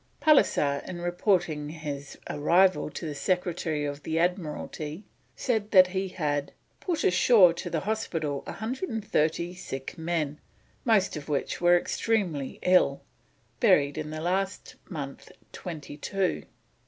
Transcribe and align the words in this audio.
Pallisser, 0.19 0.81
in 0.87 0.99
reporting 0.99 1.69
his 1.69 2.17
arrival 2.27 2.89
to 2.89 3.05
the 3.05 3.13
Secretary 3.13 3.85
of 3.85 4.01
the 4.01 4.17
Admiralty, 4.17 5.03
said 5.35 5.69
that 5.69 5.89
he 5.89 6.07
had: 6.07 6.53
"put 6.79 7.03
ashore 7.03 7.53
to 7.53 7.69
the 7.69 7.81
hospital 7.81 8.41
130 8.47 9.53
sick 9.53 9.95
men, 9.99 10.39
most 10.83 11.15
of 11.15 11.29
which 11.29 11.61
are 11.61 11.77
extremely 11.77 12.57
ill: 12.63 13.03
buried 13.59 13.95
in 13.95 14.09
the 14.09 14.21
last 14.21 14.73
month 14.89 15.31
twenty 15.51 15.97
two. 15.97 16.45